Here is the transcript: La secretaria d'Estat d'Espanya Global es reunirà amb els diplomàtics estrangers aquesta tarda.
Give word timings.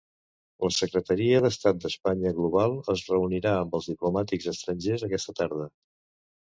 La 0.67 0.69
secretaria 0.77 1.41
d'Estat 1.43 1.83
d'Espanya 1.83 2.33
Global 2.39 2.73
es 2.95 3.05
reunirà 3.13 3.55
amb 3.61 3.79
els 3.81 3.93
diplomàtics 3.95 4.53
estrangers 4.57 5.11
aquesta 5.11 5.41
tarda. 5.45 5.75